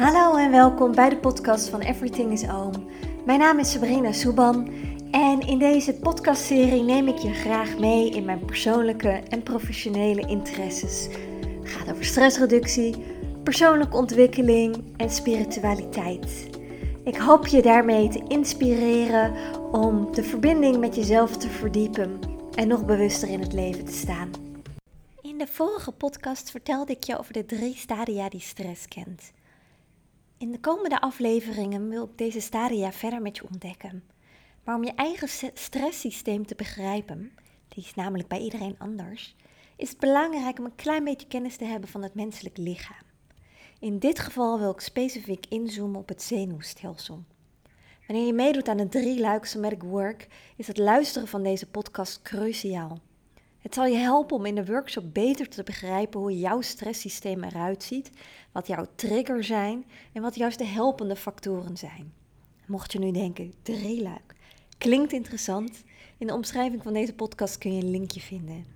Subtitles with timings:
[0.00, 2.90] Hallo en welkom bij de podcast van Everything is Oom.
[3.24, 4.72] Mijn naam is Sabrina Soeban
[5.10, 11.08] en in deze podcastserie neem ik je graag mee in mijn persoonlijke en professionele interesses.
[11.60, 13.04] Het gaat over stressreductie,
[13.42, 16.48] persoonlijke ontwikkeling en spiritualiteit.
[17.04, 19.32] Ik hoop je daarmee te inspireren
[19.72, 22.18] om de verbinding met jezelf te verdiepen
[22.54, 24.30] en nog bewuster in het leven te staan.
[25.22, 29.32] In de vorige podcast vertelde ik je over de drie stadia die stress kent.
[30.40, 34.04] In de komende afleveringen wil ik deze stadia verder met je ontdekken.
[34.64, 37.32] Maar om je eigen stresssysteem te begrijpen,
[37.68, 39.36] die is namelijk bij iedereen anders,
[39.76, 43.02] is het belangrijk om een klein beetje kennis te hebben van het menselijk lichaam.
[43.78, 47.24] In dit geval wil ik specifiek inzoomen op het zenuwstelsel.
[48.06, 52.22] Wanneer je meedoet aan een drie luik somatic work, is het luisteren van deze podcast
[52.22, 52.98] cruciaal.
[53.60, 57.82] Het zal je helpen om in de workshop beter te begrijpen hoe jouw stresssysteem eruit
[57.82, 58.10] ziet,
[58.52, 62.12] wat jouw triggers zijn en wat juist de helpende factoren zijn.
[62.66, 64.34] Mocht je nu denken, drie luik,
[64.78, 65.82] klinkt interessant.
[66.18, 68.66] In de omschrijving van deze podcast kun je een linkje vinden.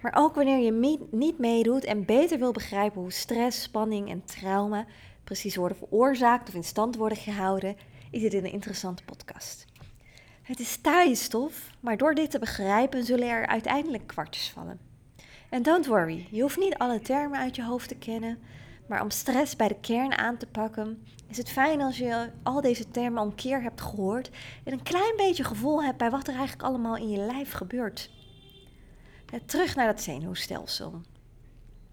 [0.00, 4.86] Maar ook wanneer je niet meedoet en beter wil begrijpen hoe stress, spanning en trauma
[5.24, 7.76] precies worden veroorzaakt of in stand worden gehouden,
[8.10, 9.64] is dit een interessante podcast.
[10.42, 14.80] Het is taaie stof, maar door dit te begrijpen zullen er uiteindelijk kwartjes vallen.
[15.50, 18.38] En don't worry, je hoeft niet alle termen uit je hoofd te kennen,
[18.88, 22.60] maar om stress bij de kern aan te pakken, is het fijn als je al
[22.60, 24.30] deze termen al een keer hebt gehoord
[24.64, 28.10] en een klein beetje gevoel hebt bij wat er eigenlijk allemaal in je lijf gebeurt.
[29.46, 31.00] Terug naar dat zenuwstelsel.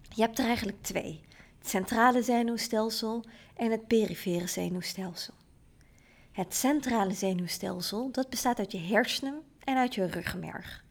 [0.10, 1.22] Je hebt er eigenlijk twee:
[1.58, 5.34] het centrale zenuwstelsel en het perifere zenuwstelsel.
[6.40, 10.84] Het centrale zenuwstelsel dat bestaat uit je hersenen en uit je ruggenmerg.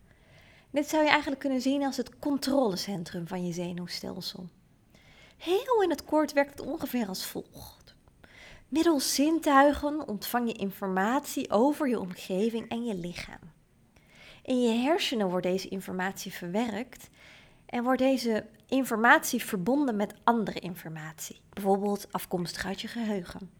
[0.71, 4.49] Dit zou je eigenlijk kunnen zien als het controlecentrum van je zenuwstelsel.
[5.37, 7.95] Heel in het kort werkt het ongeveer als volgt.
[8.69, 13.53] Middels zintuigen ontvang je informatie over je omgeving en je lichaam.
[14.43, 17.09] In je hersenen wordt deze informatie verwerkt
[17.67, 23.59] en wordt deze informatie verbonden met andere informatie, bijvoorbeeld afkomstig uit je geheugen.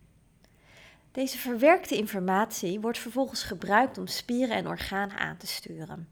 [1.13, 6.09] Deze verwerkte informatie wordt vervolgens gebruikt om spieren en organen aan te sturen.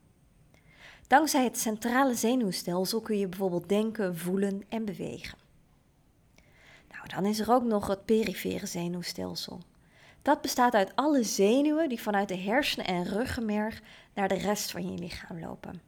[1.07, 5.39] Dankzij het centrale zenuwstelsel kun je bijvoorbeeld denken, voelen en bewegen.
[6.91, 9.61] Nou, dan is er ook nog het perifere zenuwstelsel.
[10.23, 13.83] Dat bestaat uit alle zenuwen die vanuit de hersenen en ruggenmerg
[14.15, 15.81] naar de rest van je lichaam lopen.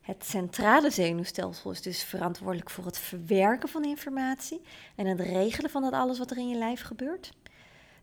[0.00, 4.60] Het centrale zenuwstelsel is dus verantwoordelijk voor het verwerken van informatie
[4.96, 7.32] en het regelen van dat alles wat er in je lijf gebeurt.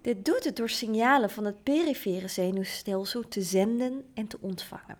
[0.01, 4.97] Dit doet het door signalen van het perifere zenuwstelsel te zenden en te ontvangen.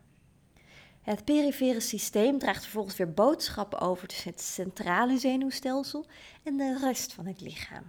[1.02, 6.06] Het perifere systeem draagt vervolgens weer boodschappen over tussen het centrale zenuwstelsel
[6.44, 7.84] en de rest van het lichaam.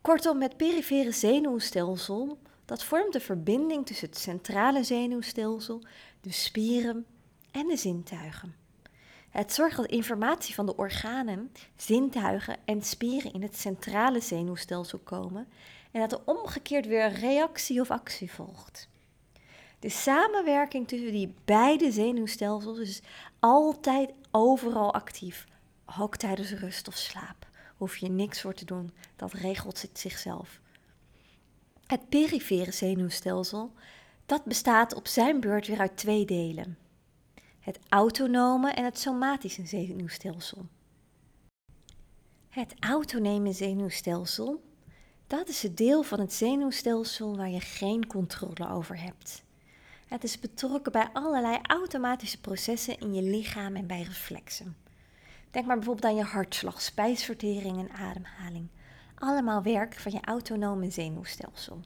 [0.00, 5.82] Kortom, het perifere zenuwstelsel dat vormt de verbinding tussen het centrale zenuwstelsel,
[6.20, 7.06] de spieren
[7.50, 8.54] en de zintuigen.
[9.30, 15.48] Het zorgt dat informatie van de organen, zintuigen en spieren in het centrale zenuwstelsel komen
[15.96, 18.88] en dat er omgekeerd weer reactie of actie volgt.
[19.78, 23.02] De samenwerking tussen die beide zenuwstelsels is
[23.40, 25.46] altijd overal actief,
[25.98, 27.48] ook tijdens rust of slaap.
[27.76, 30.60] Hoef je niks voor te doen, dat regelt zichzelf.
[31.86, 33.72] Het perifere zenuwstelsel,
[34.26, 36.78] dat bestaat op zijn beurt weer uit twee delen.
[37.60, 40.66] Het autonome en het somatische zenuwstelsel.
[42.48, 44.65] Het autonome zenuwstelsel
[45.26, 49.44] dat is het deel van het zenuwstelsel waar je geen controle over hebt.
[50.08, 54.76] Het is betrokken bij allerlei automatische processen in je lichaam en bij reflexen.
[55.50, 58.68] Denk maar bijvoorbeeld aan je hartslag, spijsvertering en ademhaling.
[59.14, 61.80] Allemaal werk van je autonome zenuwstelsel.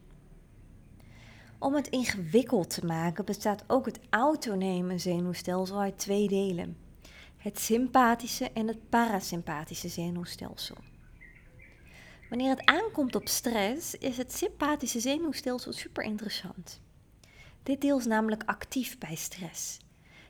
[1.58, 6.76] Om het ingewikkeld te maken bestaat ook het autonome zenuwstelsel uit twee delen:
[7.36, 10.76] het sympathische en het parasympathische zenuwstelsel.
[12.30, 16.80] Wanneer het aankomt op stress, is het sympathische zenuwstelsel super interessant.
[17.62, 19.78] Dit deel is namelijk actief bij stress.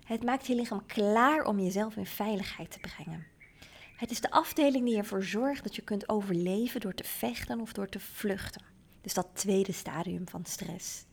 [0.05, 3.27] Het maakt je lichaam klaar om jezelf in veiligheid te brengen.
[3.97, 7.73] Het is de afdeling die ervoor zorgt dat je kunt overleven door te vechten of
[7.73, 8.63] door te vluchten.
[9.01, 11.05] Dus dat tweede stadium van stress.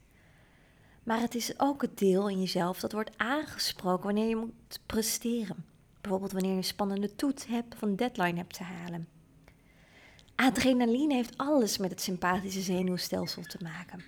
[1.04, 5.66] Maar het is ook het deel in jezelf dat wordt aangesproken wanneer je moet presteren.
[6.02, 9.17] Bijvoorbeeld wanneer je een spannende toets hebt of een deadline hebt te halen.
[10.38, 14.04] Adrenaline heeft alles met het sympathische zenuwstelsel te maken.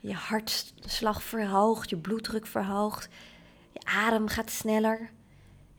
[0.00, 3.08] Je hartslag verhoogt, je bloeddruk verhoogt,
[3.72, 5.10] je adem gaat sneller.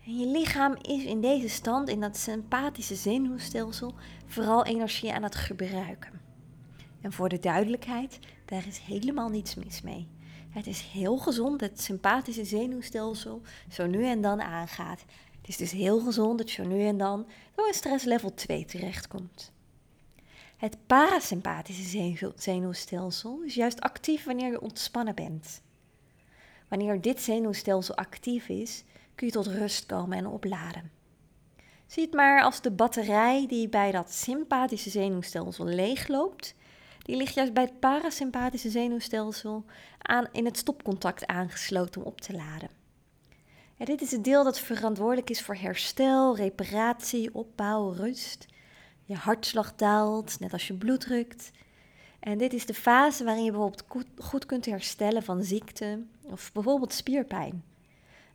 [0.06, 3.94] En je lichaam is in deze stand, in dat sympathische zenuwstelsel,
[4.26, 6.22] vooral energie aan het gebruiken.
[7.02, 10.08] En voor de duidelijkheid, daar is helemaal niets mis mee.
[10.50, 15.06] Het is heel gezond dat het sympathische zenuwstelsel zo nu en dan aangaat.
[15.38, 18.34] Het is dus heel gezond dat je zo nu en dan door een stress level
[18.34, 19.54] 2 terechtkomt.
[20.66, 25.62] Het parasympathische zenuwstelsel is juist actief wanneer je ontspannen bent.
[26.68, 28.84] Wanneer dit zenuwstelsel actief is,
[29.16, 30.92] kun je tot rust komen en opladen.
[31.88, 36.56] Zie het maar als de batterij die bij dat sympathische zenuwstelsel leegloopt.
[37.02, 39.66] Die ligt juist bij het parasympathische zenuwstelsel
[39.98, 42.70] aan, in het stopcontact aangesloten om op te laden.
[43.78, 48.54] dit is het deel dat verantwoordelijk is voor herstel, reparatie, opbouw, rust.
[49.06, 51.52] Je hartslag daalt, net als je bloed drukt.
[52.20, 53.86] En dit is de fase waarin je bijvoorbeeld
[54.18, 57.64] goed kunt herstellen van ziekte of bijvoorbeeld spierpijn.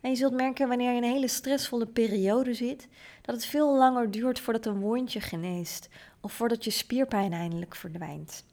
[0.01, 2.87] En je zult merken wanneer je in een hele stressvolle periode zit,
[3.21, 5.89] dat het veel langer duurt voordat een wondje geneest
[6.21, 8.43] of voordat je spierpijn eindelijk verdwijnt.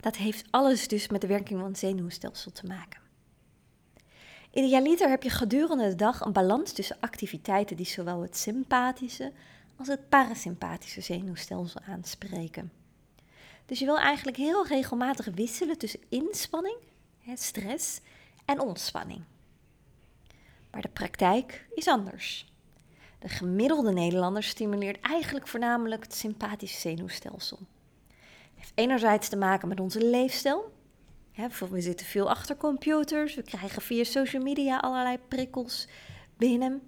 [0.00, 3.00] Dat heeft alles dus met de werking van het zenuwstelsel te maken.
[4.52, 9.32] Idealiter heb je gedurende de dag een balans tussen activiteiten die zowel het sympathische
[9.78, 12.72] als het parasympathische zenuwstelsel aanspreken.
[13.66, 16.76] Dus je wil eigenlijk heel regelmatig wisselen tussen inspanning,
[17.34, 18.00] stress
[18.44, 19.20] en ontspanning.
[20.70, 22.52] Maar de praktijk is anders.
[23.18, 27.58] De gemiddelde Nederlander stimuleert eigenlijk voornamelijk het sympathische zenuwstelsel.
[27.58, 30.72] Het heeft enerzijds te maken met onze leefstijl.
[31.70, 35.88] we zitten veel achter computers, we krijgen via social media allerlei prikkels
[36.36, 36.82] binnen.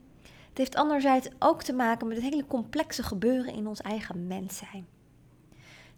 [0.50, 4.56] Het heeft anderzijds ook te maken met het hele complexe gebeuren in ons eigen mens
[4.56, 4.87] zijn.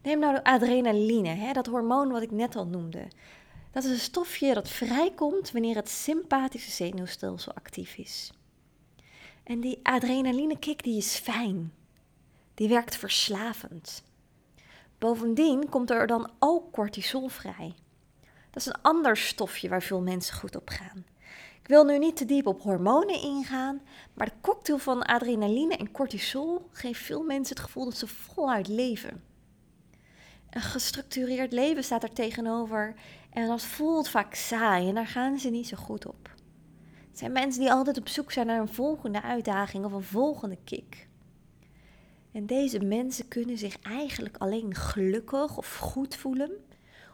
[0.03, 3.09] Neem nou de adrenaline, hè, dat hormoon wat ik net al noemde.
[3.71, 8.33] Dat is een stofje dat vrijkomt wanneer het sympathische zenuwstelsel actief is.
[9.43, 11.73] En die adrenalinekick die is fijn.
[12.55, 14.05] Die werkt verslavend.
[14.99, 17.75] Bovendien komt er dan ook cortisol vrij.
[18.51, 21.05] Dat is een ander stofje waar veel mensen goed op gaan.
[21.62, 23.81] Ik wil nu niet te diep op hormonen ingaan,
[24.14, 28.69] maar de cocktail van adrenaline en cortisol geeft veel mensen het gevoel dat ze voluit
[28.69, 29.23] leven.
[30.50, 32.94] Een gestructureerd leven staat er tegenover
[33.31, 36.31] en dat voelt vaak saai en daar gaan ze niet zo goed op.
[37.09, 40.58] Het zijn mensen die altijd op zoek zijn naar een volgende uitdaging of een volgende
[40.65, 41.08] kick.
[42.32, 46.50] En deze mensen kunnen zich eigenlijk alleen gelukkig of goed voelen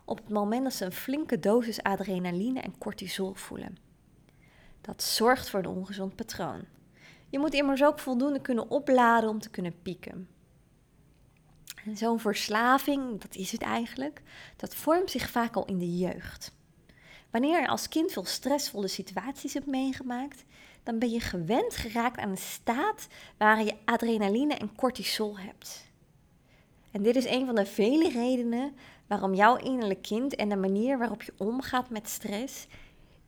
[0.04, 3.88] op het moment dat ze een flinke dosis adrenaline en cortisol voelen.
[4.80, 6.64] Dat zorgt voor een ongezond patroon.
[7.28, 10.28] Je moet immers ook voldoende kunnen opladen om te kunnen pieken.
[11.84, 14.22] En zo'n verslaving, dat is het eigenlijk,
[14.56, 16.52] dat vormt zich vaak al in de jeugd.
[17.30, 20.44] Wanneer je als kind veel stressvolle situaties hebt meegemaakt,
[20.82, 25.86] dan ben je gewend geraakt aan een staat waarin je adrenaline en cortisol hebt.
[26.90, 28.75] En dit is een van de vele redenen
[29.06, 32.66] waarom jouw innerlijk kind en de manier waarop je omgaat met stress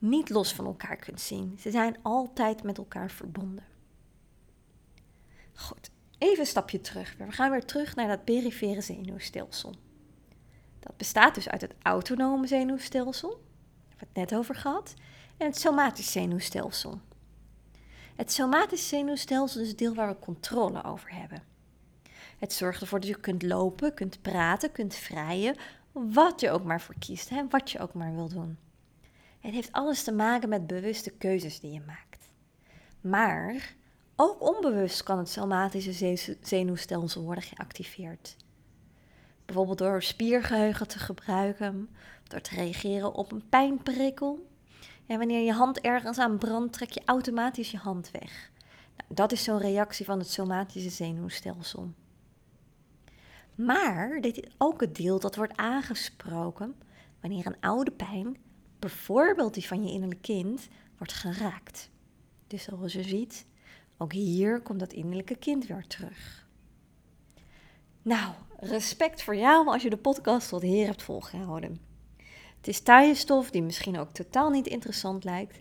[0.01, 1.57] niet los van elkaar kunt zien.
[1.59, 3.65] Ze zijn altijd met elkaar verbonden.
[5.53, 7.15] Goed, Even een stapje terug.
[7.17, 9.75] We gaan weer terug naar dat perifere zenuwstelsel.
[10.79, 13.39] Dat bestaat dus uit het autonome zenuwstelsel, daar
[13.89, 14.93] hebben we het net over gehad,
[15.37, 16.99] en het somatisch zenuwstelsel.
[18.15, 21.43] Het somatisch zenuwstelsel is het deel waar we controle over hebben.
[22.39, 25.55] Het zorgt ervoor dat je kunt lopen, kunt praten, kunt vrijen,
[25.91, 28.57] wat je ook maar verkiest, hè, wat je ook maar wil doen.
[29.41, 32.33] Het heeft alles te maken met bewuste keuzes die je maakt.
[33.01, 33.75] Maar
[34.15, 38.35] ook onbewust kan het somatische zenuwstelsel worden geactiveerd.
[39.45, 41.89] Bijvoorbeeld door spiergeheugen te gebruiken,
[42.27, 44.49] door te reageren op een pijnprikkel.
[45.05, 48.51] En wanneer je hand ergens aan brandt, trek je automatisch je hand weg.
[48.97, 51.91] Nou, dat is zo'n reactie van het somatische zenuwstelsel.
[53.55, 56.75] Maar dit is ook het deel dat wordt aangesproken
[57.21, 58.37] wanneer een oude pijn,
[58.81, 61.89] bijvoorbeeld die van je innerlijk kind, wordt geraakt.
[62.47, 63.45] Dus zoals je ziet,
[63.97, 66.47] ook hier komt dat innerlijke kind weer terug.
[68.01, 71.79] Nou, respect voor jou als je de podcast tot hier hebt volgehouden.
[72.57, 75.59] Het is taaienstof die misschien ook totaal niet interessant lijkt.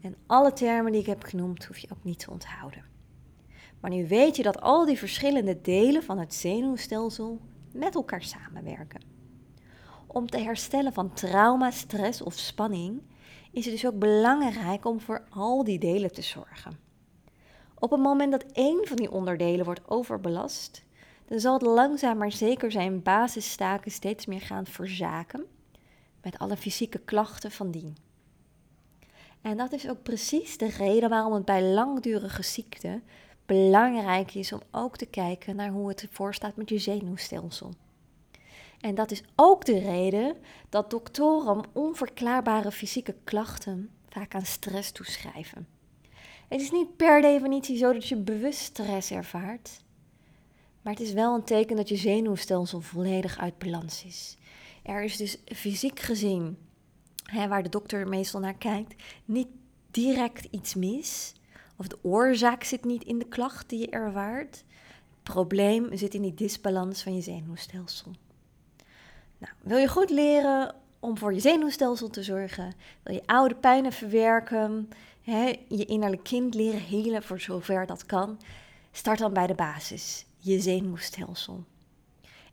[0.00, 2.84] En alle termen die ik heb genoemd hoef je ook niet te onthouden.
[3.80, 7.40] Maar nu weet je dat al die verschillende delen van het zenuwstelsel
[7.72, 9.09] met elkaar samenwerken.
[10.12, 13.02] Om te herstellen van trauma, stress of spanning
[13.52, 16.78] is het dus ook belangrijk om voor al die delen te zorgen.
[17.78, 20.84] Op het moment dat één van die onderdelen wordt overbelast,
[21.26, 25.44] dan zal het langzaam maar zeker zijn basistaken steeds meer gaan verzaken,
[26.22, 27.96] met alle fysieke klachten van dien.
[29.40, 33.00] En dat is ook precies de reden waarom het bij langdurige ziekte
[33.46, 37.72] belangrijk is om ook te kijken naar hoe het ervoor staat met je zenuwstelsel.
[38.80, 40.36] En dat is ook de reden
[40.68, 45.68] dat doktoren onverklaarbare fysieke klachten vaak aan stress toeschrijven.
[46.48, 49.82] Het is niet per definitie zo dat je bewust stress ervaart,
[50.82, 54.36] maar het is wel een teken dat je zenuwstelsel volledig uit balans is.
[54.82, 56.58] Er is dus fysiek gezien,
[57.22, 59.48] hè, waar de dokter meestal naar kijkt, niet
[59.90, 61.34] direct iets mis.
[61.76, 64.64] Of de oorzaak zit niet in de klacht die je ervaart.
[65.10, 68.12] Het probleem zit in die disbalans van je zenuwstelsel.
[69.40, 72.74] Nou, wil je goed leren om voor je zenuwstelsel te zorgen?
[73.02, 74.88] Wil je oude pijnen verwerken?
[75.22, 78.40] Hè, je innerlijk kind leren helen voor zover dat kan?
[78.92, 81.64] Start dan bij de basis, je zenuwstelsel.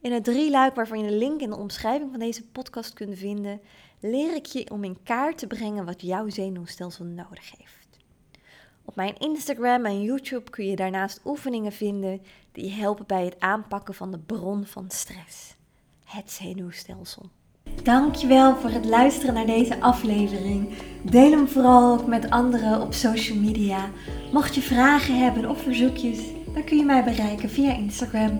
[0.02, 3.62] In het drieluik waarvan je de link in de omschrijving van deze podcast kunt vinden,
[4.00, 7.98] leer ik je om in kaart te brengen wat jouw zenuwstelsel nodig heeft.
[8.86, 13.94] Op mijn Instagram en YouTube kun je daarnaast oefeningen vinden die helpen bij het aanpakken
[13.94, 15.58] van de bron van stress
[16.08, 17.30] het zenuwstelsel.
[17.84, 20.70] Dankjewel voor het luisteren naar deze aflevering.
[21.02, 23.90] Deel hem vooral ook met anderen op social media.
[24.32, 26.20] Mocht je vragen hebben of verzoekjes,
[26.54, 28.40] dan kun je mij bereiken via Instagram